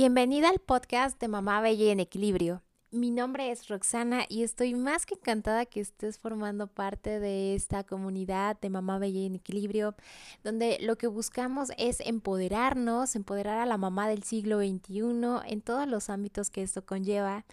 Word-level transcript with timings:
Bienvenida 0.00 0.48
al 0.48 0.60
podcast 0.60 1.20
de 1.20 1.26
Mamá 1.26 1.60
Bella 1.60 1.90
en 1.90 1.98
Equilibrio. 1.98 2.62
Mi 2.92 3.10
nombre 3.10 3.50
es 3.50 3.66
Roxana 3.66 4.26
y 4.28 4.44
estoy 4.44 4.76
más 4.76 5.06
que 5.06 5.16
encantada 5.16 5.66
que 5.66 5.80
estés 5.80 6.20
formando 6.20 6.68
parte 6.68 7.18
de 7.18 7.56
esta 7.56 7.82
comunidad 7.82 8.60
de 8.60 8.70
Mamá 8.70 9.00
Bella 9.00 9.26
en 9.26 9.34
Equilibrio, 9.34 9.96
donde 10.44 10.78
lo 10.82 10.96
que 10.98 11.08
buscamos 11.08 11.72
es 11.78 11.98
empoderarnos, 11.98 13.16
empoderar 13.16 13.58
a 13.58 13.66
la 13.66 13.76
mamá 13.76 14.08
del 14.08 14.22
siglo 14.22 14.60
XXI 14.60 15.00
en 15.46 15.62
todos 15.62 15.88
los 15.88 16.10
ámbitos 16.10 16.50
que 16.50 16.62
esto 16.62 16.86
conlleva 16.86 17.44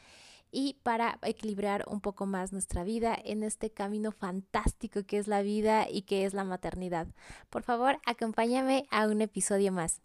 y 0.51 0.75
para 0.83 1.17
equilibrar 1.23 1.83
un 1.87 1.99
poco 1.99 2.27
más 2.27 2.53
nuestra 2.53 2.83
vida 2.83 3.17
en 3.25 3.41
este 3.41 3.71
camino 3.71 4.11
fantástico 4.11 5.01
que 5.01 5.17
es 5.17 5.27
la 5.27 5.41
vida 5.41 5.89
y 5.89 6.03
que 6.03 6.25
es 6.25 6.35
la 6.35 6.43
maternidad. 6.43 7.07
Por 7.49 7.63
favor, 7.63 7.97
acompáñame 8.05 8.85
a 8.91 9.07
un 9.07 9.21
episodio 9.21 9.71
más. 9.71 9.99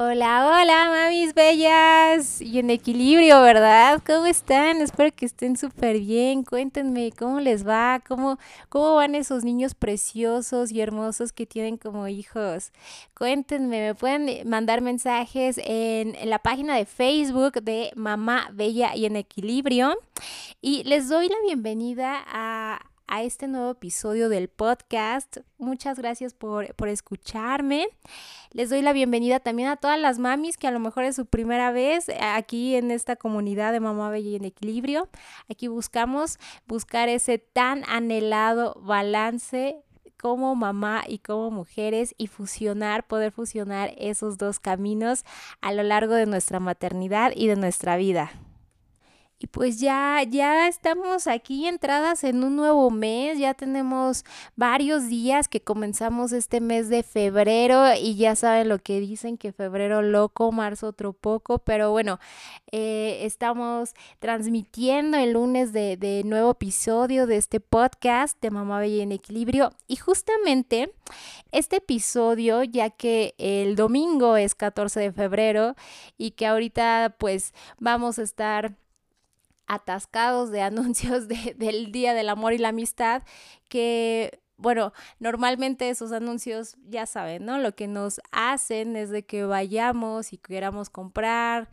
Hola, 0.00 0.46
hola, 0.46 0.90
mamis 0.90 1.34
bellas 1.34 2.40
y 2.40 2.60
en 2.60 2.70
equilibrio, 2.70 3.42
¿verdad? 3.42 4.00
¿Cómo 4.06 4.26
están? 4.26 4.80
Espero 4.80 5.12
que 5.12 5.26
estén 5.26 5.56
súper 5.56 5.98
bien. 5.98 6.44
Cuéntenme 6.44 7.10
cómo 7.10 7.40
les 7.40 7.66
va, 7.66 8.00
cómo, 8.06 8.38
cómo 8.68 8.94
van 8.94 9.16
esos 9.16 9.42
niños 9.42 9.74
preciosos 9.74 10.70
y 10.70 10.80
hermosos 10.82 11.32
que 11.32 11.46
tienen 11.46 11.78
como 11.78 12.06
hijos. 12.06 12.70
Cuéntenme, 13.12 13.88
me 13.88 13.94
pueden 13.96 14.48
mandar 14.48 14.82
mensajes 14.82 15.58
en, 15.64 16.14
en 16.14 16.30
la 16.30 16.38
página 16.38 16.76
de 16.76 16.86
Facebook 16.86 17.54
de 17.54 17.90
Mamá 17.96 18.50
Bella 18.52 18.94
y 18.94 19.04
en 19.04 19.16
Equilibrio. 19.16 19.98
Y 20.60 20.84
les 20.84 21.08
doy 21.08 21.28
la 21.28 21.36
bienvenida 21.44 22.24
a 22.32 22.67
a 23.08 23.22
este 23.22 23.48
nuevo 23.48 23.70
episodio 23.70 24.28
del 24.28 24.48
podcast. 24.48 25.38
Muchas 25.58 25.98
gracias 25.98 26.34
por, 26.34 26.74
por, 26.74 26.88
escucharme. 26.88 27.88
Les 28.52 28.70
doy 28.70 28.82
la 28.82 28.92
bienvenida 28.92 29.40
también 29.40 29.68
a 29.68 29.76
todas 29.76 29.98
las 29.98 30.18
mamis 30.18 30.56
que 30.56 30.68
a 30.68 30.70
lo 30.70 30.78
mejor 30.78 31.04
es 31.04 31.16
su 31.16 31.26
primera 31.26 31.72
vez 31.72 32.06
aquí 32.20 32.76
en 32.76 32.90
esta 32.90 33.16
comunidad 33.16 33.72
de 33.72 33.80
Mamá 33.80 34.10
Bella 34.10 34.28
y 34.30 34.36
en 34.36 34.44
Equilibrio. 34.44 35.08
Aquí 35.50 35.68
buscamos 35.68 36.38
buscar 36.66 37.08
ese 37.08 37.38
tan 37.38 37.82
anhelado 37.88 38.74
balance 38.82 39.82
como 40.20 40.54
mamá 40.54 41.04
y 41.06 41.18
como 41.18 41.50
mujeres 41.50 42.14
y 42.18 42.26
fusionar, 42.26 43.06
poder 43.06 43.32
fusionar 43.32 43.92
esos 43.96 44.36
dos 44.36 44.60
caminos 44.60 45.24
a 45.60 45.72
lo 45.72 45.82
largo 45.82 46.14
de 46.14 46.26
nuestra 46.26 46.60
maternidad 46.60 47.32
y 47.34 47.46
de 47.46 47.56
nuestra 47.56 47.96
vida. 47.96 48.30
Y 49.40 49.46
pues 49.46 49.78
ya, 49.78 50.24
ya 50.28 50.66
estamos 50.66 51.28
aquí 51.28 51.68
entradas 51.68 52.24
en 52.24 52.42
un 52.42 52.56
nuevo 52.56 52.90
mes, 52.90 53.38
ya 53.38 53.54
tenemos 53.54 54.24
varios 54.56 55.08
días 55.08 55.46
que 55.46 55.60
comenzamos 55.60 56.32
este 56.32 56.60
mes 56.60 56.88
de 56.88 57.04
febrero 57.04 57.94
y 57.94 58.16
ya 58.16 58.34
saben 58.34 58.68
lo 58.68 58.80
que 58.80 58.98
dicen, 58.98 59.38
que 59.38 59.52
febrero 59.52 60.02
loco, 60.02 60.50
marzo 60.50 60.88
otro 60.88 61.12
poco, 61.12 61.60
pero 61.60 61.92
bueno, 61.92 62.18
eh, 62.72 63.20
estamos 63.22 63.94
transmitiendo 64.18 65.16
el 65.16 65.34
lunes 65.34 65.72
de, 65.72 65.96
de 65.96 66.24
nuevo 66.24 66.50
episodio 66.50 67.28
de 67.28 67.36
este 67.36 67.60
podcast 67.60 68.40
de 68.42 68.50
Mamá 68.50 68.80
Bella 68.80 69.04
en 69.04 69.12
Equilibrio 69.12 69.72
y 69.86 69.96
justamente 69.96 70.92
este 71.52 71.76
episodio, 71.76 72.64
ya 72.64 72.90
que 72.90 73.36
el 73.38 73.76
domingo 73.76 74.36
es 74.36 74.56
14 74.56 74.98
de 74.98 75.12
febrero 75.12 75.76
y 76.16 76.32
que 76.32 76.46
ahorita 76.46 77.14
pues 77.18 77.54
vamos 77.78 78.18
a 78.18 78.22
estar 78.22 78.74
atascados 79.68 80.50
de 80.50 80.62
anuncios 80.62 81.28
del 81.28 81.92
Día 81.92 82.14
del 82.14 82.28
Amor 82.28 82.52
y 82.52 82.58
la 82.58 82.70
Amistad 82.70 83.22
que 83.68 84.40
bueno, 84.58 84.92
normalmente 85.20 85.88
esos 85.88 86.10
anuncios 86.10 86.76
ya 86.84 87.06
saben, 87.06 87.44
¿no? 87.44 87.58
Lo 87.58 87.76
que 87.76 87.86
nos 87.86 88.20
hacen 88.32 88.96
es 88.96 89.08
de 89.08 89.24
que 89.24 89.44
vayamos 89.44 90.32
y 90.32 90.38
queramos 90.38 90.90
comprar 90.90 91.70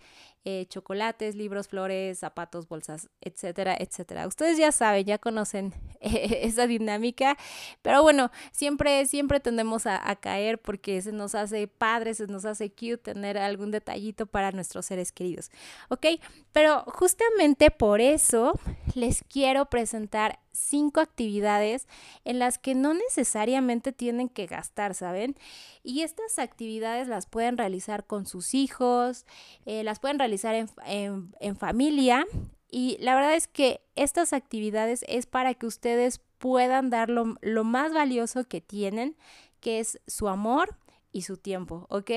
eh, 0.47 0.67
chocolates, 0.69 1.35
libros, 1.35 1.67
flores, 1.67 2.19
zapatos, 2.19 2.67
bolsas, 2.67 3.09
etcétera, 3.19 3.75
etcétera. 3.79 4.27
Ustedes 4.27 4.59
ya 4.59 4.71
saben, 4.71 5.03
ya 5.03 5.17
conocen 5.17 5.73
esa 6.01 6.67
dinámica, 6.67 7.35
pero 7.81 8.03
bueno, 8.03 8.29
siempre, 8.51 9.07
siempre 9.07 9.39
tendemos 9.39 9.87
a, 9.87 10.09
a, 10.09 10.15
caer 10.15 10.59
porque 10.59 11.01
se 11.01 11.11
nos 11.11 11.33
hace 11.33 11.67
padre, 11.67 12.13
se 12.13 12.27
nos 12.27 12.45
hace 12.45 12.69
cute 12.69 12.97
tener 12.97 13.39
algún 13.39 13.71
detallito 13.71 14.27
para 14.27 14.51
nuestros 14.51 14.85
seres 14.85 15.11
queridos, 15.11 15.49
¿ok? 15.89 16.05
Pero 16.51 16.83
justamente 16.87 17.71
por 17.71 17.99
eso 17.99 18.59
les 18.93 19.23
quiero 19.23 19.65
presentar 19.65 20.39
cinco 20.55 20.99
actividades 20.99 21.87
en 22.23 22.39
las 22.39 22.57
que 22.57 22.75
no 22.75 22.93
necesariamente 22.93 23.91
tienen 23.91 24.29
que 24.29 24.47
gastar, 24.47 24.95
¿saben? 24.95 25.35
Y 25.83 26.01
estas 26.01 26.39
actividades 26.39 27.07
las 27.07 27.27
pueden 27.27 27.57
realizar 27.57 28.05
con 28.05 28.25
sus 28.25 28.53
hijos, 28.53 29.25
eh, 29.65 29.83
las 29.83 29.99
pueden 29.99 30.19
realizar 30.19 30.55
en, 30.55 31.35
en 31.39 31.55
familia. 31.55 32.25
Y 32.71 32.97
la 32.99 33.15
verdad 33.15 33.35
es 33.35 33.47
que 33.47 33.81
estas 33.95 34.33
actividades 34.33 35.05
es 35.07 35.25
para 35.25 35.53
que 35.53 35.65
ustedes 35.65 36.21
puedan 36.39 36.89
dar 36.89 37.09
lo, 37.09 37.35
lo 37.41 37.63
más 37.63 37.93
valioso 37.93 38.43
que 38.43 38.61
tienen, 38.61 39.15
que 39.61 39.79
es 39.79 39.99
su 40.07 40.27
amor, 40.27 40.77
y 41.15 41.21
su 41.21 41.37
tiempo, 41.37 41.85
¿ok? 41.89 42.11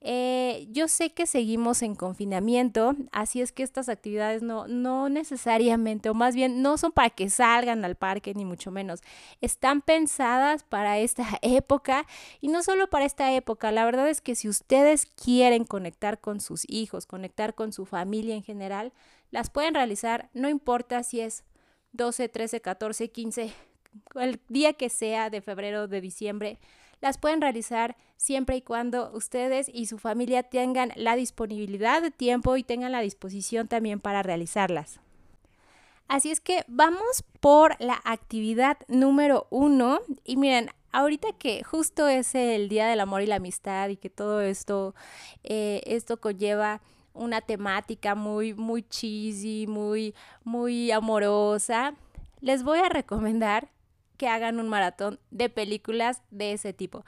Eh, 0.00 0.66
yo 0.72 0.88
sé 0.88 1.10
que 1.10 1.24
seguimos 1.24 1.82
en 1.82 1.94
confinamiento, 1.94 2.96
así 3.12 3.40
es 3.40 3.52
que 3.52 3.62
estas 3.62 3.88
actividades 3.88 4.42
no, 4.42 4.66
no 4.66 5.08
necesariamente, 5.08 6.10
o 6.10 6.14
más 6.14 6.34
bien 6.34 6.60
no 6.60 6.76
son 6.76 6.90
para 6.90 7.10
que 7.10 7.30
salgan 7.30 7.84
al 7.84 7.94
parque, 7.94 8.34
ni 8.34 8.44
mucho 8.44 8.72
menos. 8.72 9.02
Están 9.40 9.82
pensadas 9.82 10.64
para 10.64 10.98
esta 10.98 11.24
época 11.42 12.06
y 12.40 12.48
no 12.48 12.64
solo 12.64 12.90
para 12.90 13.04
esta 13.04 13.32
época, 13.32 13.70
la 13.70 13.84
verdad 13.84 14.08
es 14.08 14.20
que 14.20 14.34
si 14.34 14.48
ustedes 14.48 15.06
quieren 15.06 15.64
conectar 15.64 16.20
con 16.20 16.40
sus 16.40 16.68
hijos, 16.68 17.06
conectar 17.06 17.54
con 17.54 17.72
su 17.72 17.86
familia 17.86 18.34
en 18.34 18.42
general, 18.42 18.92
las 19.30 19.48
pueden 19.48 19.74
realizar, 19.74 20.28
no 20.34 20.48
importa 20.48 21.04
si 21.04 21.20
es 21.20 21.44
12, 21.92 22.28
13, 22.28 22.60
14, 22.60 23.10
15, 23.12 23.52
el 24.16 24.40
día 24.48 24.72
que 24.72 24.88
sea 24.88 25.30
de 25.30 25.40
febrero, 25.40 25.86
de 25.86 26.00
diciembre, 26.00 26.58
las 27.04 27.18
pueden 27.18 27.42
realizar 27.42 27.98
siempre 28.16 28.56
y 28.56 28.62
cuando 28.62 29.10
ustedes 29.12 29.70
y 29.70 29.84
su 29.84 29.98
familia 29.98 30.42
tengan 30.42 30.90
la 30.96 31.16
disponibilidad 31.16 32.00
de 32.00 32.10
tiempo 32.10 32.56
y 32.56 32.62
tengan 32.62 32.92
la 32.92 33.02
disposición 33.02 33.68
también 33.68 34.00
para 34.00 34.22
realizarlas. 34.22 35.00
Así 36.08 36.30
es 36.30 36.40
que 36.40 36.64
vamos 36.66 37.22
por 37.40 37.78
la 37.78 38.00
actividad 38.06 38.78
número 38.88 39.46
uno. 39.50 40.00
Y 40.24 40.38
miren, 40.38 40.70
ahorita 40.92 41.28
que 41.38 41.62
justo 41.62 42.08
es 42.08 42.34
el 42.34 42.70
Día 42.70 42.86
del 42.86 43.00
Amor 43.00 43.20
y 43.20 43.26
la 43.26 43.36
Amistad 43.36 43.90
y 43.90 43.98
que 43.98 44.08
todo 44.08 44.40
esto, 44.40 44.94
eh, 45.42 45.82
esto 45.84 46.18
conlleva 46.18 46.80
una 47.12 47.42
temática 47.42 48.14
muy, 48.14 48.54
muy 48.54 48.82
cheesy, 48.82 49.66
muy, 49.66 50.14
muy 50.42 50.90
amorosa, 50.90 51.92
les 52.40 52.62
voy 52.62 52.78
a 52.78 52.88
recomendar 52.88 53.73
que 54.16 54.28
hagan 54.28 54.60
un 54.60 54.68
maratón 54.68 55.20
de 55.30 55.48
películas 55.48 56.22
de 56.30 56.52
ese 56.52 56.72
tipo. 56.72 57.04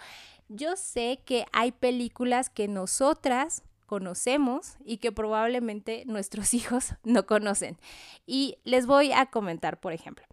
Yo 0.49 0.77
sé 0.77 1.21
que 1.25 1.45
hay 1.53 1.73
películas 1.73 2.51
que 2.51 2.69
nosotras 2.69 3.63
conocemos 3.87 4.77
y 4.85 4.99
que 4.99 5.13
probablemente 5.13 6.05
nuestros 6.07 6.53
hijos 6.55 6.95
no 7.05 7.27
conocen. 7.27 7.79
Y 8.27 8.59
les 8.65 8.87
voy 8.87 9.13
a 9.13 9.27
comentar, 9.27 9.81
por 9.81 9.93
ejemplo. 9.93 10.27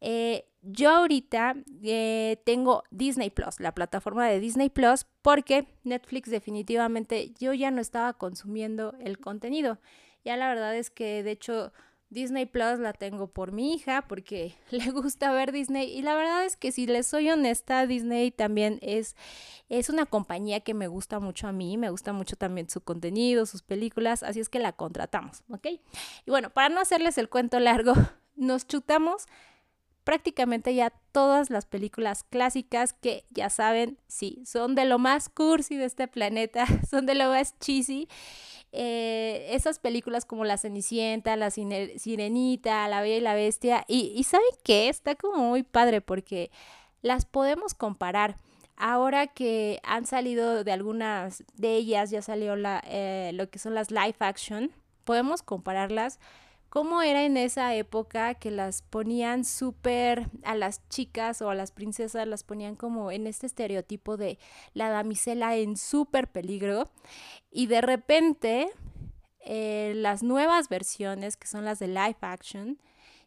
Eh, 0.00 0.46
yo 0.62 0.90
ahorita 0.90 1.56
eh, 1.82 2.42
tengo 2.44 2.84
Disney 2.90 3.30
Plus, 3.30 3.60
la 3.60 3.74
plataforma 3.74 4.26
de 4.26 4.40
Disney 4.40 4.70
Plus, 4.70 5.06
porque 5.22 5.66
Netflix 5.82 6.30
definitivamente 6.30 7.32
yo 7.38 7.52
ya 7.52 7.70
no 7.70 7.80
estaba 7.80 8.14
consumiendo 8.14 8.94
el 9.00 9.18
contenido. 9.18 9.78
Ya 10.24 10.36
la 10.36 10.48
verdad 10.48 10.74
es 10.74 10.90
que 10.90 11.22
de 11.22 11.30
hecho 11.32 11.72
Disney 12.14 12.46
Plus 12.46 12.78
la 12.78 12.92
tengo 12.92 13.26
por 13.26 13.50
mi 13.50 13.74
hija 13.74 14.06
porque 14.06 14.54
le 14.70 14.90
gusta 14.90 15.32
ver 15.32 15.50
Disney 15.50 15.90
y 15.90 16.00
la 16.00 16.14
verdad 16.14 16.44
es 16.46 16.56
que 16.56 16.70
si 16.70 16.86
les 16.86 17.08
soy 17.08 17.28
honesta, 17.28 17.86
Disney 17.86 18.30
también 18.30 18.78
es, 18.82 19.16
es 19.68 19.90
una 19.90 20.06
compañía 20.06 20.60
que 20.60 20.74
me 20.74 20.86
gusta 20.86 21.18
mucho 21.18 21.48
a 21.48 21.52
mí, 21.52 21.76
me 21.76 21.90
gusta 21.90 22.12
mucho 22.12 22.36
también 22.36 22.70
su 22.70 22.80
contenido, 22.82 23.46
sus 23.46 23.62
películas, 23.62 24.22
así 24.22 24.38
es 24.38 24.48
que 24.48 24.60
la 24.60 24.72
contratamos, 24.72 25.42
¿ok? 25.50 25.66
Y 26.24 26.30
bueno, 26.30 26.50
para 26.50 26.68
no 26.68 26.80
hacerles 26.80 27.18
el 27.18 27.28
cuento 27.28 27.58
largo, 27.58 27.94
nos 28.36 28.66
chutamos 28.66 29.26
prácticamente 30.04 30.74
ya 30.74 30.92
todas 31.12 31.50
las 31.50 31.66
películas 31.66 32.24
clásicas 32.24 32.92
que 32.92 33.24
ya 33.30 33.50
saben, 33.50 33.98
sí, 34.06 34.42
son 34.46 34.74
de 34.74 34.84
lo 34.84 34.98
más 34.98 35.28
cursi 35.28 35.76
de 35.76 35.86
este 35.86 36.06
planeta, 36.08 36.66
son 36.90 37.06
de 37.06 37.14
lo 37.14 37.30
más 37.30 37.58
cheesy 37.58 38.08
eh, 38.76 39.54
esas 39.54 39.78
películas 39.78 40.24
como 40.24 40.44
La 40.44 40.58
Cenicienta, 40.58 41.36
La 41.36 41.52
Sirenita, 41.52 42.88
La 42.88 43.02
Bella 43.02 43.16
y 43.16 43.20
la 43.20 43.34
Bestia. 43.34 43.84
Y, 43.86 44.20
¿saben 44.24 44.48
qué? 44.64 44.88
Está 44.88 45.14
como 45.14 45.44
muy 45.48 45.62
padre 45.62 46.00
porque 46.00 46.50
las 47.00 47.24
podemos 47.24 47.72
comparar. 47.72 48.36
Ahora 48.76 49.28
que 49.28 49.78
han 49.84 50.06
salido 50.06 50.64
de 50.64 50.72
algunas 50.72 51.44
de 51.54 51.76
ellas, 51.76 52.10
ya 52.10 52.20
salió 52.20 52.56
la, 52.56 52.82
eh, 52.88 53.30
lo 53.34 53.48
que 53.48 53.60
son 53.60 53.74
las 53.74 53.92
live 53.92 54.16
action, 54.18 54.72
podemos 55.04 55.44
compararlas 55.44 56.18
cómo 56.74 57.02
era 57.02 57.22
en 57.22 57.36
esa 57.36 57.72
época 57.76 58.34
que 58.34 58.50
las 58.50 58.82
ponían 58.82 59.44
súper 59.44 60.26
a 60.42 60.56
las 60.56 60.88
chicas 60.88 61.40
o 61.40 61.48
a 61.48 61.54
las 61.54 61.70
princesas, 61.70 62.26
las 62.26 62.42
ponían 62.42 62.74
como 62.74 63.12
en 63.12 63.28
este 63.28 63.46
estereotipo 63.46 64.16
de 64.16 64.40
la 64.72 64.88
damisela 64.88 65.54
en 65.54 65.76
súper 65.76 66.26
peligro 66.26 66.90
y 67.48 67.68
de 67.68 67.80
repente 67.80 68.70
eh, 69.38 69.92
las 69.94 70.24
nuevas 70.24 70.68
versiones, 70.68 71.36
que 71.36 71.46
son 71.46 71.64
las 71.64 71.78
de 71.78 71.86
live 71.86 72.16
action, 72.22 72.80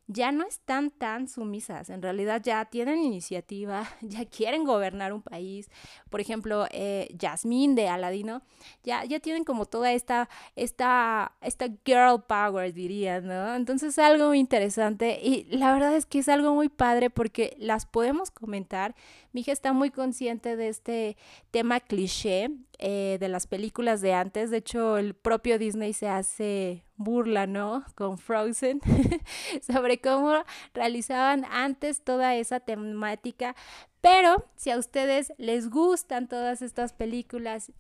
ya 0.08 0.32
no 0.32 0.46
están 0.46 0.90
tan 0.90 1.28
sumisas, 1.28 1.90
en 1.90 2.02
realidad 2.02 2.42
ya 2.42 2.64
tienen 2.66 3.00
iniciativa, 3.00 3.88
ya 4.02 4.26
quieren 4.26 4.64
gobernar 4.64 5.12
un 5.14 5.22
país. 5.22 5.70
Por 6.10 6.22
ejemplo, 6.22 6.66
eh, 6.72 7.14
Jasmine 7.20 7.76
de 7.76 7.90
Aladino, 7.90 8.42
ya, 8.84 9.04
ya 9.04 9.20
tienen 9.20 9.44
como 9.44 9.66
toda 9.66 9.92
esta, 9.92 10.30
esta, 10.56 11.34
esta 11.42 11.68
girl 11.86 12.24
power, 12.28 12.74
diría, 12.74 13.20
¿no? 13.20 13.56
Entonces 13.56 13.90
es 13.90 14.00
algo 14.00 14.30
muy 14.30 14.40
interesante 14.40 15.20
y 15.22 15.44
la 15.50 15.74
verdad 15.74 15.96
es 15.96 16.06
que 16.06 16.20
es 16.20 16.30
algo 16.30 16.56
muy 16.56 16.70
padre 16.70 17.10
porque 17.10 17.56
las 17.60 17.86
podemos 17.86 18.32
comentar. 18.32 18.96
Mi 19.34 19.42
hija 19.42 19.52
está 19.52 19.74
muy 19.74 19.92
consciente 19.92 20.56
de 20.56 20.70
este 20.70 21.18
tema 21.52 21.82
cliché 21.82 22.50
eh, 22.80 23.18
de 23.20 23.28
las 23.28 23.46
películas 23.46 24.02
de 24.02 24.14
antes. 24.14 24.52
De 24.52 24.58
hecho, 24.58 24.98
el 24.98 25.16
propio 25.16 25.60
Disney 25.60 25.94
se 25.94 26.08
hace 26.08 26.87
burla, 26.98 27.48
¿no? 27.48 27.86
Con 27.96 28.18
Frozen, 28.18 28.82
sobre 29.62 30.02
cómo 30.02 30.44
realizaban 30.74 31.46
antes 31.46 32.02
toda 32.04 32.36
esa 32.36 32.60
temática. 32.60 33.56
Pero 34.02 34.46
si 34.56 34.72
a 34.72 34.78
ustedes 34.78 35.32
les 35.38 35.70
gustan 35.70 36.28
todas 36.28 36.62
estas 36.62 36.94
películas 36.94 37.72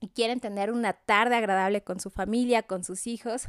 y 0.00 0.08
quieren 0.08 0.40
tener 0.40 0.72
una 0.72 0.94
tarde 0.94 1.36
agradable 1.36 1.82
con 1.82 2.00
su 2.00 2.10
familia, 2.10 2.62
con 2.62 2.84
sus 2.84 3.06
hijos, 3.06 3.48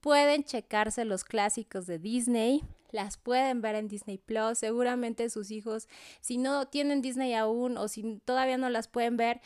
pueden 0.00 0.44
checarse 0.44 1.04
los 1.04 1.24
clásicos 1.24 1.86
de 1.86 1.98
Disney, 1.98 2.64
las 2.90 3.16
pueden 3.18 3.60
ver 3.60 3.74
en 3.76 3.88
Disney 3.88 4.18
Plus, 4.18 4.58
seguramente 4.58 5.28
sus 5.30 5.50
hijos, 5.50 5.88
si 6.20 6.38
no 6.38 6.66
tienen 6.66 7.02
Disney 7.02 7.34
aún 7.34 7.76
o 7.76 7.88
si 7.88 8.20
todavía 8.24 8.56
no 8.56 8.70
las 8.70 8.88
pueden 8.88 9.16
ver, 9.16 9.40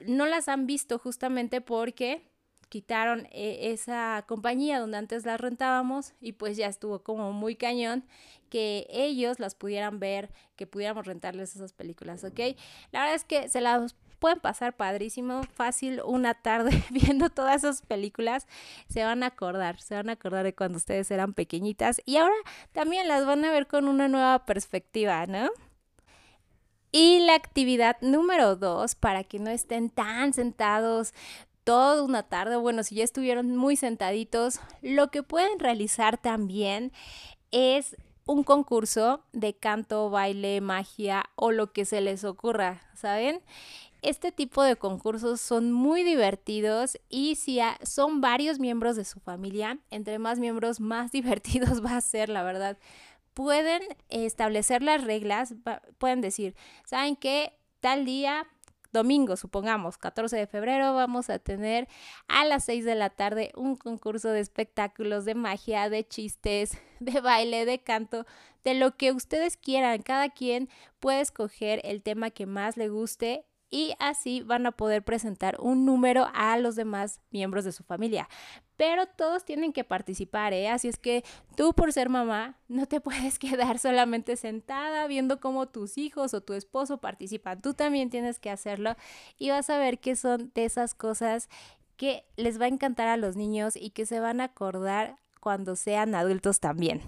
no 0.00 0.26
las 0.26 0.48
han 0.48 0.66
visto 0.66 0.98
justamente 0.98 1.60
porque 1.60 2.35
quitaron 2.76 3.26
eh, 3.32 3.72
esa 3.72 4.22
compañía 4.28 4.78
donde 4.78 4.98
antes 4.98 5.24
las 5.24 5.40
rentábamos 5.40 6.12
y 6.20 6.32
pues 6.32 6.58
ya 6.58 6.66
estuvo 6.66 6.98
como 6.98 7.32
muy 7.32 7.56
cañón 7.56 8.04
que 8.50 8.86
ellos 8.90 9.40
las 9.40 9.54
pudieran 9.54 9.98
ver, 9.98 10.30
que 10.56 10.66
pudiéramos 10.66 11.06
rentarles 11.06 11.56
esas 11.56 11.72
películas, 11.72 12.22
¿ok? 12.22 12.38
La 12.92 13.00
verdad 13.00 13.14
es 13.14 13.24
que 13.24 13.48
se 13.48 13.62
las 13.62 13.94
pueden 14.18 14.40
pasar 14.40 14.76
padrísimo, 14.76 15.42
fácil, 15.54 16.02
una 16.04 16.34
tarde 16.34 16.70
viendo 16.90 17.30
todas 17.30 17.64
esas 17.64 17.80
películas, 17.80 18.46
se 18.90 19.02
van 19.04 19.22
a 19.22 19.28
acordar, 19.28 19.80
se 19.80 19.94
van 19.94 20.10
a 20.10 20.12
acordar 20.12 20.44
de 20.44 20.54
cuando 20.54 20.76
ustedes 20.76 21.10
eran 21.10 21.32
pequeñitas 21.32 22.02
y 22.04 22.18
ahora 22.18 22.36
también 22.72 23.08
las 23.08 23.24
van 23.24 23.42
a 23.46 23.52
ver 23.52 23.68
con 23.68 23.88
una 23.88 24.06
nueva 24.06 24.44
perspectiva, 24.44 25.24
¿no? 25.24 25.48
Y 26.92 27.20
la 27.20 27.36
actividad 27.36 27.96
número 28.02 28.54
dos, 28.54 28.96
para 28.96 29.24
que 29.24 29.38
no 29.38 29.48
estén 29.48 29.88
tan 29.88 30.34
sentados 30.34 31.14
toda 31.66 32.00
una 32.04 32.22
tarde, 32.22 32.54
bueno, 32.54 32.84
si 32.84 32.94
ya 32.94 33.02
estuvieron 33.02 33.56
muy 33.56 33.74
sentaditos, 33.74 34.60
lo 34.82 35.10
que 35.10 35.24
pueden 35.24 35.58
realizar 35.58 36.16
también 36.16 36.92
es 37.50 37.96
un 38.24 38.44
concurso 38.44 39.24
de 39.32 39.52
canto, 39.52 40.08
baile, 40.08 40.60
magia 40.60 41.24
o 41.34 41.50
lo 41.50 41.72
que 41.72 41.84
se 41.84 42.00
les 42.00 42.22
ocurra, 42.22 42.82
¿saben? 42.94 43.40
Este 44.00 44.30
tipo 44.30 44.62
de 44.62 44.76
concursos 44.76 45.40
son 45.40 45.72
muy 45.72 46.04
divertidos 46.04 47.00
y 47.08 47.34
si 47.34 47.58
son 47.82 48.20
varios 48.20 48.60
miembros 48.60 48.94
de 48.94 49.04
su 49.04 49.18
familia, 49.18 49.80
entre 49.90 50.20
más 50.20 50.38
miembros 50.38 50.78
más 50.78 51.10
divertidos 51.18 51.84
va 51.84 51.96
a 51.96 52.00
ser, 52.00 52.28
la 52.28 52.44
verdad. 52.44 52.78
Pueden 53.34 53.82
establecer 54.08 54.82
las 54.82 55.02
reglas, 55.02 55.56
pueden 55.98 56.20
decir, 56.20 56.54
¿saben 56.84 57.16
qué? 57.16 57.58
Tal 57.80 58.04
día 58.04 58.46
domingo, 58.92 59.36
supongamos, 59.36 59.98
14 59.98 60.36
de 60.36 60.46
febrero, 60.46 60.94
vamos 60.94 61.30
a 61.30 61.38
tener 61.38 61.88
a 62.28 62.44
las 62.44 62.64
6 62.64 62.84
de 62.84 62.94
la 62.94 63.10
tarde 63.10 63.52
un 63.56 63.76
concurso 63.76 64.30
de 64.30 64.40
espectáculos, 64.40 65.24
de 65.24 65.34
magia, 65.34 65.88
de 65.88 66.06
chistes, 66.06 66.78
de 67.00 67.20
baile, 67.20 67.64
de 67.64 67.78
canto, 67.78 68.26
de 68.64 68.74
lo 68.74 68.96
que 68.96 69.12
ustedes 69.12 69.56
quieran. 69.56 70.02
Cada 70.02 70.30
quien 70.30 70.68
puede 71.00 71.20
escoger 71.20 71.80
el 71.84 72.02
tema 72.02 72.30
que 72.30 72.46
más 72.46 72.76
le 72.76 72.88
guste 72.88 73.44
y 73.70 73.94
así 73.98 74.42
van 74.42 74.66
a 74.66 74.72
poder 74.72 75.02
presentar 75.02 75.56
un 75.60 75.84
número 75.84 76.28
a 76.34 76.56
los 76.58 76.76
demás 76.76 77.20
miembros 77.30 77.64
de 77.64 77.72
su 77.72 77.82
familia. 77.82 78.28
Pero 78.76 79.06
todos 79.06 79.44
tienen 79.44 79.72
que 79.72 79.84
participar, 79.84 80.52
¿eh? 80.52 80.68
Así 80.68 80.88
es 80.88 80.98
que 80.98 81.24
tú 81.56 81.72
por 81.72 81.92
ser 81.92 82.08
mamá 82.08 82.58
no 82.68 82.86
te 82.86 83.00
puedes 83.02 83.38
quedar 83.38 83.78
solamente 83.78 84.36
sentada 84.36 85.06
viendo 85.06 85.40
cómo 85.40 85.66
tus 85.66 85.98
hijos 85.98 86.34
o 86.34 86.40
tu 86.40 86.52
esposo 86.52 86.98
participan. 86.98 87.60
Tú 87.62 87.74
también 87.74 88.10
tienes 88.10 88.38
que 88.38 88.50
hacerlo 88.50 88.96
y 89.38 89.50
vas 89.50 89.70
a 89.70 89.78
ver 89.78 89.98
que 89.98 90.16
son 90.16 90.50
de 90.54 90.64
esas 90.64 90.94
cosas 90.94 91.48
que 91.96 92.24
les 92.36 92.60
va 92.60 92.66
a 92.66 92.68
encantar 92.68 93.08
a 93.08 93.16
los 93.16 93.36
niños 93.36 93.74
y 93.76 93.90
que 93.90 94.06
se 94.06 94.20
van 94.20 94.40
a 94.40 94.44
acordar 94.44 95.16
cuando 95.40 95.76
sean 95.76 96.14
adultos 96.14 96.60
también. 96.60 97.00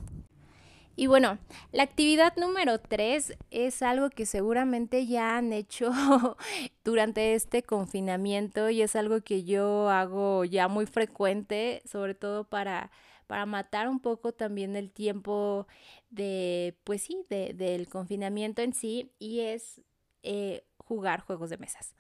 Y 0.98 1.06
bueno, 1.06 1.38
la 1.70 1.84
actividad 1.84 2.34
número 2.34 2.80
tres 2.80 3.38
es 3.52 3.82
algo 3.82 4.10
que 4.10 4.26
seguramente 4.26 5.06
ya 5.06 5.36
han 5.36 5.52
hecho 5.52 5.92
durante 6.84 7.34
este 7.34 7.62
confinamiento 7.62 8.68
y 8.68 8.82
es 8.82 8.96
algo 8.96 9.20
que 9.20 9.44
yo 9.44 9.90
hago 9.90 10.44
ya 10.44 10.66
muy 10.66 10.86
frecuente, 10.86 11.82
sobre 11.84 12.16
todo 12.16 12.42
para, 12.48 12.90
para 13.28 13.46
matar 13.46 13.88
un 13.88 14.00
poco 14.00 14.32
también 14.32 14.74
el 14.74 14.90
tiempo 14.90 15.68
de, 16.10 16.74
pues 16.82 17.02
sí, 17.02 17.24
de, 17.30 17.54
del 17.54 17.88
confinamiento 17.88 18.62
en 18.62 18.72
sí 18.72 19.12
y 19.20 19.42
es 19.42 19.80
eh, 20.24 20.64
jugar 20.88 21.20
juegos 21.20 21.50
de 21.50 21.58
mesas. 21.58 21.94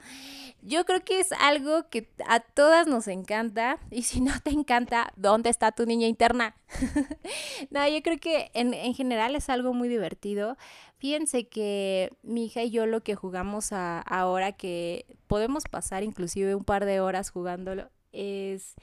Yo 0.62 0.84
creo 0.86 1.04
que 1.04 1.20
es 1.20 1.30
algo 1.32 1.88
que 1.90 2.10
a 2.26 2.40
todas 2.40 2.86
nos 2.86 3.06
encanta 3.06 3.78
y 3.90 4.02
si 4.02 4.20
no 4.20 4.32
te 4.40 4.50
encanta, 4.50 5.12
¿dónde 5.16 5.50
está 5.50 5.72
tu 5.72 5.84
niña 5.84 6.08
interna? 6.08 6.56
no, 7.70 7.86
yo 7.86 8.02
creo 8.02 8.18
que 8.18 8.50
en, 8.54 8.72
en, 8.74 8.94
general 8.94 9.36
es 9.36 9.50
algo 9.50 9.74
muy 9.74 9.88
divertido. 9.88 10.56
Fíjense 10.96 11.46
que 11.48 12.10
mi 12.22 12.46
hija 12.46 12.62
y 12.62 12.70
yo 12.70 12.86
lo 12.86 13.02
que 13.02 13.14
jugamos 13.14 13.72
ahora, 13.72 14.52
que 14.52 15.06
podemos 15.26 15.64
pasar 15.64 16.02
inclusive 16.02 16.54
un 16.54 16.64
par 16.64 16.86
de 16.86 17.00
horas 17.00 17.30
jugándolo, 17.30 17.90
es 18.12 18.74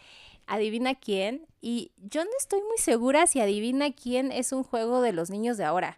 adivina 0.47 0.95
quién. 0.95 1.47
Y 1.61 1.91
yo 1.97 2.23
no 2.23 2.31
estoy 2.37 2.61
muy 2.61 2.77
segura 2.77 3.27
si 3.27 3.41
adivina 3.41 3.91
quién 3.91 4.31
es 4.31 4.51
un 4.51 4.63
juego 4.63 5.01
de 5.01 5.13
los 5.13 5.29
niños 5.29 5.57
de 5.57 5.65
ahora. 5.65 5.97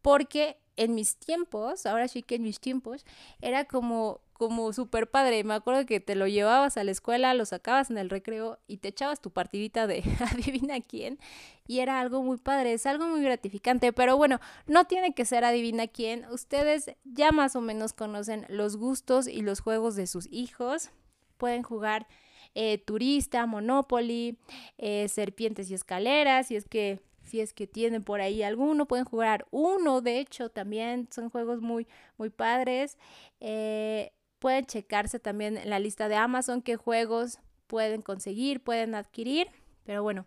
Porque 0.00 0.58
en 0.76 0.94
mis 0.94 1.16
tiempos, 1.16 1.86
ahora 1.86 2.08
sí 2.08 2.22
que 2.22 2.36
en 2.36 2.42
mis 2.42 2.60
tiempos, 2.60 3.04
era 3.40 3.64
como, 3.64 4.20
como 4.32 4.72
súper 4.72 5.10
padre. 5.10 5.42
Me 5.44 5.54
acuerdo 5.54 5.86
que 5.86 6.00
te 6.00 6.14
lo 6.14 6.26
llevabas 6.26 6.76
a 6.76 6.84
la 6.84 6.90
escuela, 6.90 7.34
lo 7.34 7.44
sacabas 7.44 7.90
en 7.90 7.98
el 7.98 8.10
recreo 8.10 8.58
y 8.66 8.78
te 8.78 8.88
echabas 8.88 9.20
tu 9.20 9.30
partidita 9.30 9.86
de 9.86 10.02
adivina 10.32 10.80
quién. 10.80 11.18
Y 11.66 11.80
era 11.80 12.00
algo 12.00 12.22
muy 12.22 12.36
padre, 12.36 12.74
es 12.74 12.86
algo 12.86 13.06
muy 13.06 13.22
gratificante. 13.22 13.92
Pero 13.92 14.16
bueno, 14.16 14.40
no 14.66 14.84
tiene 14.84 15.14
que 15.14 15.24
ser 15.24 15.44
adivina 15.44 15.86
quién. 15.86 16.26
Ustedes 16.30 16.92
ya 17.04 17.32
más 17.32 17.56
o 17.56 17.60
menos 17.60 17.92
conocen 17.92 18.46
los 18.48 18.76
gustos 18.76 19.26
y 19.26 19.42
los 19.42 19.60
juegos 19.60 19.96
de 19.96 20.06
sus 20.06 20.28
hijos. 20.30 20.90
Pueden 21.38 21.62
jugar 21.62 22.06
eh, 22.54 22.78
turista, 22.78 23.44
Monopoly, 23.46 24.38
eh, 24.78 25.08
serpientes 25.08 25.70
y 25.70 25.74
escaleras, 25.74 26.46
si 26.46 26.56
es 26.56 26.64
que 26.64 27.00
si 27.26 27.40
es 27.40 27.52
que 27.52 27.66
tienen 27.66 28.02
por 28.02 28.20
ahí 28.20 28.42
alguno, 28.42 28.86
pueden 28.86 29.04
jugar 29.04 29.46
uno, 29.50 30.00
de 30.00 30.20
hecho, 30.20 30.48
también 30.48 31.08
son 31.10 31.28
juegos 31.30 31.60
muy, 31.60 31.86
muy 32.16 32.30
padres. 32.30 32.96
Eh, 33.40 34.12
pueden 34.38 34.66
checarse 34.66 35.18
también 35.18 35.56
en 35.56 35.70
la 35.70 35.78
lista 35.78 36.08
de 36.08 36.16
Amazon 36.16 36.62
qué 36.62 36.76
juegos 36.76 37.38
pueden 37.66 38.02
conseguir, 38.02 38.62
pueden 38.62 38.94
adquirir, 38.94 39.48
pero 39.84 40.02
bueno, 40.02 40.26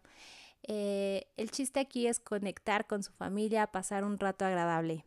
eh, 0.63 1.27
el 1.37 1.51
chiste 1.51 1.79
aquí 1.79 2.07
es 2.07 2.19
conectar 2.19 2.85
con 2.85 3.01
su 3.01 3.11
familia, 3.13 3.67
pasar 3.67 4.03
un 4.03 4.19
rato 4.19 4.45
agradable. 4.45 5.05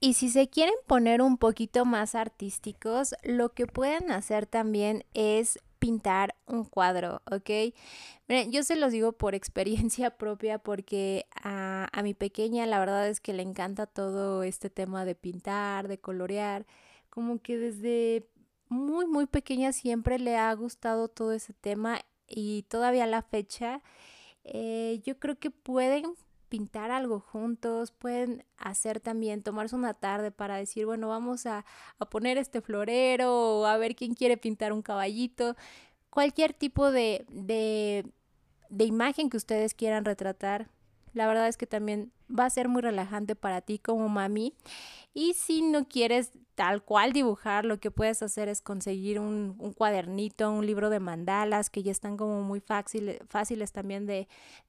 Y 0.00 0.14
si 0.14 0.30
se 0.30 0.48
quieren 0.48 0.74
poner 0.86 1.20
un 1.22 1.38
poquito 1.38 1.84
más 1.84 2.14
artísticos, 2.14 3.14
lo 3.22 3.52
que 3.52 3.66
pueden 3.66 4.12
hacer 4.12 4.46
también 4.46 5.04
es 5.12 5.58
pintar 5.78 6.34
un 6.46 6.64
cuadro, 6.64 7.22
¿ok? 7.30 7.74
Miren, 8.28 8.52
yo 8.52 8.62
se 8.62 8.76
los 8.76 8.92
digo 8.92 9.12
por 9.12 9.34
experiencia 9.34 10.10
propia 10.16 10.58
porque 10.58 11.26
a, 11.42 11.88
a 11.92 12.02
mi 12.02 12.14
pequeña 12.14 12.66
la 12.66 12.78
verdad 12.78 13.08
es 13.08 13.20
que 13.20 13.32
le 13.32 13.42
encanta 13.42 13.86
todo 13.86 14.42
este 14.42 14.70
tema 14.70 15.04
de 15.04 15.14
pintar, 15.14 15.88
de 15.88 15.98
colorear, 15.98 16.66
como 17.10 17.40
que 17.40 17.58
desde 17.58 18.28
muy, 18.68 19.06
muy 19.06 19.26
pequeña 19.26 19.72
siempre 19.72 20.18
le 20.18 20.36
ha 20.36 20.52
gustado 20.54 21.08
todo 21.08 21.32
ese 21.32 21.54
tema 21.54 22.00
y 22.26 22.64
todavía 22.64 23.04
a 23.04 23.06
la 23.06 23.22
fecha 23.22 23.82
eh, 24.44 25.00
yo 25.04 25.18
creo 25.18 25.38
que 25.38 25.50
pueden 25.50 26.14
pintar 26.48 26.90
algo 26.90 27.20
juntos, 27.20 27.92
pueden 27.92 28.44
hacer 28.56 29.00
también, 29.00 29.42
tomarse 29.42 29.76
una 29.76 29.94
tarde 29.94 30.30
para 30.30 30.56
decir, 30.56 30.86
bueno, 30.86 31.08
vamos 31.08 31.46
a, 31.46 31.64
poner 32.10 32.38
este 32.38 32.60
florero 32.60 33.60
o 33.60 33.66
a 33.66 33.76
ver 33.76 33.94
quién 33.94 34.14
quiere 34.14 34.36
pintar 34.36 34.72
un 34.72 34.82
caballito, 34.82 35.56
cualquier 36.10 36.52
tipo 36.54 36.90
de, 36.90 37.26
de 37.30 38.04
de 38.68 38.84
imagen 38.84 39.30
que 39.30 39.36
ustedes 39.36 39.74
quieran 39.74 40.04
retratar. 40.04 40.68
La 41.14 41.26
verdad 41.26 41.48
es 41.48 41.56
que 41.56 41.66
también 41.66 42.12
va 42.28 42.44
a 42.44 42.50
ser 42.50 42.68
muy 42.68 42.82
relajante 42.82 43.34
para 43.34 43.60
ti 43.60 43.78
como 43.78 44.08
mami. 44.08 44.54
Y 45.14 45.34
si 45.34 45.62
no 45.62 45.88
quieres 45.88 46.30
tal 46.54 46.82
cual 46.82 47.12
dibujar, 47.12 47.64
lo 47.64 47.78
que 47.78 47.90
puedes 47.90 48.22
hacer 48.22 48.48
es 48.48 48.60
conseguir 48.60 49.20
un, 49.20 49.54
cuadernito, 49.76 50.50
un 50.50 50.66
libro 50.66 50.90
de 50.90 51.00
mandalas 51.00 51.70
que 51.70 51.82
ya 51.82 51.92
están 51.92 52.16
como 52.16 52.42
muy 52.42 52.60
fáciles 52.60 53.72
también 53.72 54.06
de, 54.06 54.28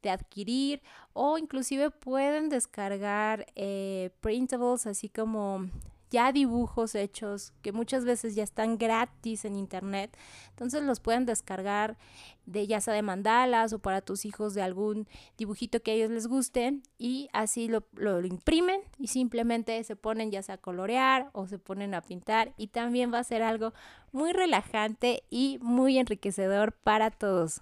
adquirir. 0.10 0.82
O 1.14 1.38
inclusive 1.38 1.92
pueden 1.92 2.50
descargar 2.50 3.46
eh, 3.56 4.12
printables, 4.22 4.88
así 4.88 5.10
como 5.10 5.68
ya 6.10 6.32
dibujos 6.32 6.96
hechos 6.96 7.54
que 7.62 7.72
muchas 7.72 8.06
veces 8.06 8.36
ya 8.36 8.44
están 8.44 8.78
gratis 8.78 9.46
en 9.46 9.56
internet. 9.56 10.18
Entonces 10.50 10.84
los 10.84 11.00
pueden 11.00 11.26
descargar 11.26 11.98
de 12.46 12.66
ya 12.68 12.82
sea 12.82 12.94
de 12.94 13.02
mandalas 13.02 13.74
o 13.74 13.80
para 13.80 14.02
tus 14.02 14.26
hijos 14.26 14.54
de 14.54 14.62
algún 14.62 15.08
dibujito 15.38 15.82
que 15.82 15.92
a 15.92 15.94
ellos 15.94 16.10
les 16.10 16.28
guste 16.28 16.80
y 16.98 17.30
así 17.32 17.68
lo, 17.68 17.84
lo 17.94 18.26
imprimen 18.26 18.82
y 18.98 19.08
simplemente 19.08 19.84
se 19.84 19.96
ponen 19.96 20.32
ya 20.32 20.42
sea 20.42 20.56
a 20.56 20.58
colorear 20.58 21.30
o 21.34 21.48
se 21.48 21.60
ponen 21.60 21.94
a 21.94 22.02
pintar 22.02 22.54
y 22.58 22.68
también 22.68 23.14
va 23.14 23.20
a 23.20 23.24
ser 23.24 23.44
algo 23.44 23.74
muy 24.12 24.34
relajante 24.34 25.24
y 25.30 25.60
muy 25.62 26.00
enriquecedor 26.00 26.74
para 26.74 27.12
todos. 27.12 27.62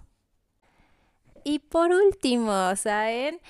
Y 1.44 1.60
por 1.60 1.90
último, 1.92 2.74
¿saben? 2.76 3.40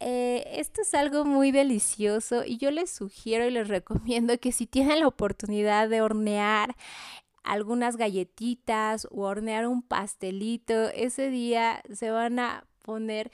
Eh, 0.00 0.44
esto 0.58 0.82
es 0.82 0.94
algo 0.94 1.24
muy 1.24 1.50
delicioso 1.50 2.44
y 2.44 2.58
yo 2.58 2.70
les 2.70 2.90
sugiero 2.90 3.46
y 3.46 3.50
les 3.50 3.68
recomiendo 3.68 4.38
que 4.38 4.52
si 4.52 4.66
tienen 4.66 5.00
la 5.00 5.08
oportunidad 5.08 5.88
de 5.88 6.02
hornear 6.02 6.76
algunas 7.42 7.96
galletitas 7.96 9.06
o 9.10 9.22
hornear 9.22 9.66
un 9.66 9.82
pastelito, 9.82 10.88
ese 10.90 11.30
día 11.30 11.82
se 11.92 12.10
van 12.10 12.38
a 12.38 12.64
poner 12.82 13.30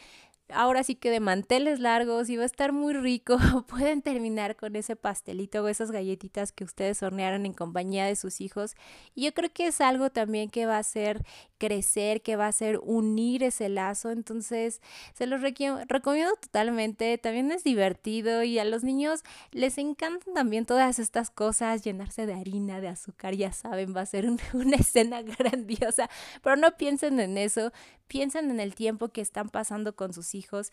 ahora 0.53 0.83
sí 0.83 0.95
que 0.95 1.11
de 1.11 1.21
manteles 1.21 1.81
largos 1.81 2.29
y 2.31 2.37
va 2.37 2.45
a 2.45 2.47
estar 2.47 2.73
muy 2.73 2.95
rico. 2.95 3.39
Pueden 3.69 4.03
terminar 4.03 4.57
con 4.57 4.77
ese 4.77 4.97
pastelito 4.97 5.63
o 5.63 5.69
esas 5.69 5.91
galletitas 5.91 6.53
que 6.53 6.65
ustedes 6.65 7.03
hornearon 7.03 7.47
en 7.47 7.53
compañía 7.53 8.07
de 8.07 8.17
sus 8.17 8.41
hijos. 8.41 8.75
Y 9.15 9.25
yo 9.25 9.35
creo 9.35 9.51
que 9.53 9.67
es 9.67 9.81
algo 9.81 10.11
también 10.11 10.51
que 10.51 10.67
va 10.67 10.77
a 10.77 10.81
hacer 10.81 11.25
crecer, 11.59 12.23
que 12.23 12.37
va 12.37 12.47
a 12.47 12.49
hacer 12.49 12.81
unir 12.83 13.43
ese 13.43 13.69
lazo. 13.69 14.11
Entonces, 14.11 14.81
se 15.15 15.27
los 15.27 15.43
recomiendo 15.43 16.35
totalmente. 16.41 17.19
También 17.19 17.53
es 17.53 17.65
divertido 17.65 18.43
y 18.43 18.59
a 18.59 18.65
los 18.65 18.83
niños 18.83 19.23
les 19.53 19.79
encantan 19.79 20.35
también 20.35 20.67
todas 20.67 20.99
estas 20.99 21.31
cosas, 21.31 21.83
llenarse 21.83 22.27
de 22.27 22.35
harina, 22.35 22.81
de 22.81 22.89
azúcar, 22.89 23.35
ya 23.35 23.53
saben, 23.53 23.95
va 23.95 24.03
a 24.03 24.07
ser 24.07 24.27
una 24.55 24.77
escena 24.77 25.23
grandiosa. 25.39 26.09
Pero 26.43 26.57
no 26.57 26.77
piensen 26.77 27.21
en 27.21 27.39
eso, 27.39 27.73
piensen 28.11 28.51
en 28.51 28.59
el 28.59 28.75
tiempo 28.75 29.11
que 29.11 29.21
están 29.21 29.51
pasando 29.51 29.95
con 29.95 30.13
sus 30.13 30.35
hijos 30.35 30.73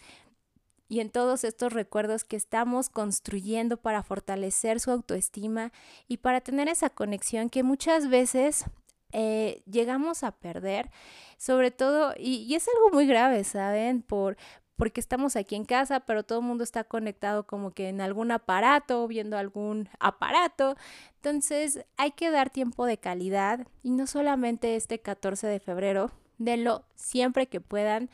y 0.90 1.02
en 1.02 1.12
todos 1.12 1.44
estos 1.44 1.72
recuerdos 1.72 2.24
que 2.24 2.36
estamos 2.36 2.90
construyendo 2.90 3.78
para 3.78 4.02
fortalecer 4.02 4.80
su 4.80 4.90
autoestima 4.90 5.72
y 6.08 6.18
para 6.18 6.42
tener 6.42 6.68
esa 6.68 6.90
conexión 6.90 7.52
que 7.52 7.62
muchas 7.62 8.10
veces 8.10 8.66
eh, 9.12 9.62
llegamos 9.70 10.24
a 10.24 10.32
perder, 10.32 10.90
sobre 11.38 11.70
todo, 11.70 12.16
y, 12.18 12.56
es 12.56 12.68
algo 12.68 12.90
muy 12.92 13.06
grave, 13.06 13.44
¿saben? 13.44 14.02
Por, 14.02 14.36
porque 14.76 15.00
estamos 15.00 15.36
aquí 15.36 15.54
en 15.54 15.66
casa, 15.66 16.00
pero 16.00 16.24
todo 16.24 16.40
el 16.40 16.46
mundo 16.46 16.64
está 16.64 16.86
conectado 16.86 17.46
como 17.46 17.70
que 17.70 17.90
en 17.90 18.02
algún 18.02 18.32
aparato, 18.32 19.08
viendo 19.08 19.38
algún 19.38 19.90
aparato. 20.00 20.76
Entonces 21.18 21.86
hay 21.98 22.12
que 22.12 22.32
dar 22.32 22.50
tiempo 22.50 22.88
de 22.88 22.98
calidad 22.98 23.68
y 23.84 23.92
no 23.92 24.08
solamente 24.08 24.76
este 24.76 25.00
14 25.00 25.46
de 25.46 25.60
febrero, 25.60 26.12
denlo 26.38 26.86
siempre 26.96 27.48
que 27.48 27.62
puedan 27.62 28.10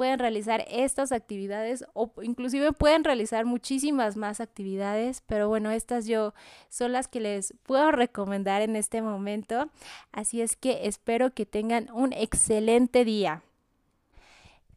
pueden 0.00 0.18
realizar 0.18 0.64
estas 0.70 1.12
actividades 1.12 1.84
o 1.92 2.10
inclusive 2.22 2.72
pueden 2.72 3.04
realizar 3.04 3.44
muchísimas 3.44 4.16
más 4.16 4.40
actividades, 4.40 5.22
pero 5.26 5.46
bueno, 5.46 5.70
estas 5.70 6.06
yo 6.06 6.32
son 6.70 6.92
las 6.92 7.06
que 7.06 7.20
les 7.20 7.52
puedo 7.64 7.92
recomendar 7.92 8.62
en 8.62 8.76
este 8.76 9.02
momento. 9.02 9.68
Así 10.10 10.40
es 10.40 10.56
que 10.56 10.86
espero 10.86 11.34
que 11.34 11.44
tengan 11.44 11.90
un 11.92 12.14
excelente 12.14 13.04
día. 13.04 13.42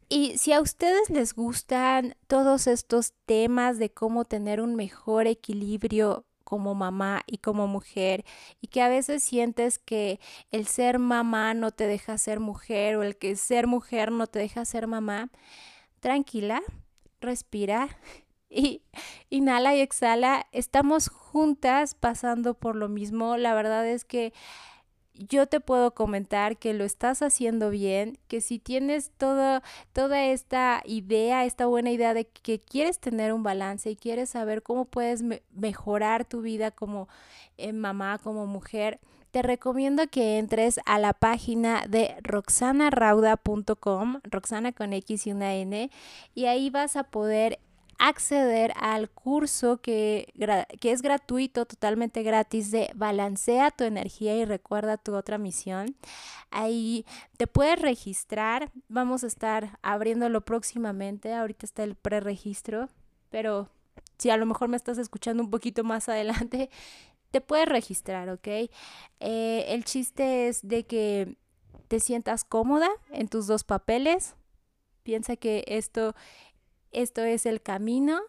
Y 0.09 0.37
si 0.37 0.51
a 0.51 0.59
ustedes 0.59 1.09
les 1.09 1.33
gustan 1.33 2.17
todos 2.27 2.67
estos 2.67 3.13
temas 3.25 3.79
de 3.79 3.91
cómo 3.91 4.25
tener 4.25 4.59
un 4.59 4.75
mejor 4.75 5.27
equilibrio 5.27 6.25
como 6.53 6.75
mamá 6.75 7.23
y 7.25 7.39
como 7.39 7.65
mujer 7.65 8.25
y 8.61 8.67
que 8.67 8.83
a 8.83 8.87
veces 8.87 9.23
sientes 9.23 9.79
que 9.79 10.19
el 10.51 10.67
ser 10.67 10.99
mamá 10.99 11.55
no 11.55 11.71
te 11.71 11.87
deja 11.87 12.15
ser 12.19 12.39
mujer 12.39 12.95
o 12.95 13.01
el 13.01 13.17
que 13.17 13.35
ser 13.35 13.65
mujer 13.65 14.11
no 14.11 14.27
te 14.27 14.37
deja 14.37 14.63
ser 14.63 14.85
mamá, 14.85 15.31
tranquila, 15.99 16.61
respira 17.21 17.89
y 18.51 18.83
inhala 19.31 19.73
y 19.73 19.79
exhala. 19.79 20.45
Estamos 20.51 21.07
juntas 21.07 21.95
pasando 21.95 22.53
por 22.53 22.75
lo 22.75 22.87
mismo. 22.87 23.35
La 23.35 23.55
verdad 23.55 23.87
es 23.87 24.05
que 24.05 24.31
yo 25.15 25.47
te 25.47 25.59
puedo 25.59 25.93
comentar 25.93 26.57
que 26.57 26.73
lo 26.73 26.83
estás 26.83 27.21
haciendo 27.21 27.69
bien, 27.69 28.17
que 28.27 28.41
si 28.41 28.59
tienes 28.59 29.11
toda 29.17 29.61
esta 29.93 30.81
idea, 30.85 31.45
esta 31.45 31.67
buena 31.67 31.91
idea 31.91 32.13
de 32.13 32.25
que 32.25 32.59
quieres 32.59 32.99
tener 32.99 33.33
un 33.33 33.43
balance 33.43 33.91
y 33.91 33.95
quieres 33.95 34.31
saber 34.31 34.63
cómo 34.63 34.85
puedes 34.85 35.23
mejorar 35.51 36.25
tu 36.25 36.41
vida 36.41 36.71
como 36.71 37.07
eh, 37.57 37.73
mamá, 37.73 38.17
como 38.17 38.47
mujer, 38.47 38.99
te 39.33 39.41
recomiendo 39.41 40.07
que 40.07 40.37
entres 40.37 40.79
a 40.85 40.99
la 40.99 41.13
página 41.13 41.85
de 41.89 42.15
roxanarauda.com, 42.21 44.19
Roxana 44.23 44.73
con 44.73 44.93
X 44.93 45.25
y 45.25 45.31
una 45.31 45.55
N, 45.55 45.89
y 46.35 46.45
ahí 46.45 46.69
vas 46.69 46.95
a 46.95 47.03
poder 47.03 47.59
acceder 48.03 48.73
al 48.75 49.09
curso 49.09 49.77
que, 49.77 50.33
es 50.81 51.01
gratuito, 51.01 51.65
totalmente 51.65 52.21
gratis 52.21 52.69
de 52.69 52.91
Balancea 52.95 53.71
tu 53.71 53.85
energía 53.85 54.35
y 54.35 54.43
recuerda 54.43 54.97
tu 54.97 55.15
otra 55.15 55.37
misión. 55.37 55.95
Ahí 56.51 57.05
te 57.37 57.47
puedes 57.47 57.81
registrar. 57.81 58.71
Vamos 58.89 59.23
a 59.23 59.27
estar 59.27 59.79
abriéndolo 59.81 60.41
próximamente. 60.41 61.33
Ahorita 61.33 61.65
está 61.65 61.85
el 61.85 61.95
preregistro, 61.95 62.89
pero 63.29 63.69
si 64.17 64.29
a 64.29 64.35
lo 64.35 64.45
mejor 64.45 64.67
me 64.67 64.75
estás 64.75 64.97
escuchando 64.97 65.41
un 65.41 65.49
poquito 65.49 65.85
más 65.85 66.09
adelante, 66.09 66.69
te 67.31 67.39
puedes 67.39 67.69
registrar, 67.69 68.29
¿ok? 68.29 68.47
Eh, 69.21 69.65
el 69.69 69.85
chiste 69.85 70.49
es 70.49 70.67
de 70.67 70.85
que 70.85 71.37
te 71.87 72.01
sientas 72.01 72.43
cómoda 72.43 72.89
en 73.11 73.29
tus 73.29 73.47
dos 73.47 73.63
papeles. 73.63 74.35
Piensa 75.03 75.37
que 75.37 75.63
esto 75.67 76.15
esto 76.93 77.21
es 77.23 77.45
el 77.45 77.61
camino, 77.61 78.21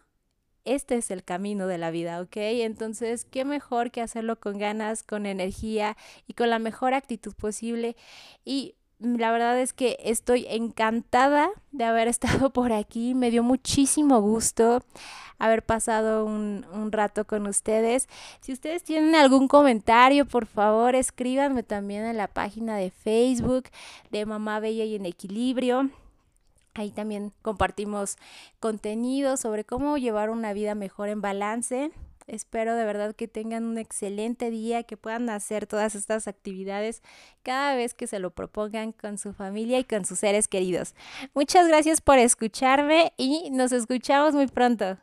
este 0.65 0.95
es 0.95 1.11
el 1.11 1.23
camino 1.23 1.67
de 1.67 1.77
la 1.77 1.91
vida, 1.91 2.19
¿ok? 2.21 2.37
Entonces, 2.37 3.25
qué 3.25 3.45
mejor 3.45 3.91
que 3.91 4.01
hacerlo 4.01 4.39
con 4.39 4.57
ganas, 4.57 5.03
con 5.03 5.25
energía 5.25 5.95
y 6.27 6.33
con 6.33 6.49
la 6.49 6.59
mejor 6.59 6.93
actitud 6.93 7.33
posible. 7.35 7.95
Y 8.43 8.75
la 8.99 9.31
verdad 9.31 9.59
es 9.59 9.73
que 9.73 9.97
estoy 10.03 10.47
encantada 10.49 11.49
de 11.71 11.83
haber 11.83 12.07
estado 12.09 12.49
por 12.51 12.73
aquí. 12.73 13.13
Me 13.13 13.31
dio 13.31 13.43
muchísimo 13.43 14.21
gusto 14.21 14.83
haber 15.37 15.63
pasado 15.63 16.25
un, 16.25 16.65
un, 16.73 16.91
rato 16.91 17.25
con 17.25 17.45
ustedes. 17.45 18.07
Si 18.39 18.53
ustedes 18.53 18.83
tienen 18.83 19.15
algún 19.15 19.47
comentario, 19.47 20.25
por 20.25 20.45
favor, 20.45 20.95
escríbanme 20.95 21.61
también 21.61 22.05
en 22.05 22.17
la 22.17 22.27
página 22.27 22.77
de 22.77 22.89
Facebook 22.89 23.65
de 24.11 24.25
Mamá 24.25 24.59
Bella 24.59 24.85
y 24.85 24.95
en 24.95 25.05
Equilibrio. 25.05 25.89
Ahí 26.75 26.91
también 26.91 27.31
compartimos 27.41 28.17
contenido 28.59 29.37
sobre 29.37 29.63
cómo 29.63 29.97
llevar 29.97 30.29
una 30.29 30.51
vida 30.51 30.75
mejor 30.75 31.07
en 31.07 31.21
balance. 31.21 31.91
Espero 32.27 32.75
de 32.75 32.83
verdad 32.85 33.15
que 33.15 33.29
tengan 33.29 33.63
un 33.63 33.77
excelente 33.77 34.49
día, 34.51 34.83
que 34.83 34.97
puedan 34.97 35.29
hacer 35.29 35.67
todas 35.67 35.95
estas 35.95 36.27
actividades 36.27 37.01
cada 37.43 37.75
vez 37.75 37.93
que 37.93 38.07
se 38.07 38.19
lo 38.19 38.31
propongan 38.31 38.91
con 38.91 39.17
su 39.17 39.31
familia 39.31 39.79
y 39.79 39.85
con 39.85 40.05
sus 40.05 40.19
seres 40.19 40.49
queridos. 40.49 40.95
Muchas 41.33 41.67
gracias 41.67 42.01
por 42.01 42.17
escucharme 42.17 43.13
y 43.15 43.51
nos 43.51 43.71
escuchamos 43.71 44.33
muy 44.33 44.47
pronto. 44.47 44.97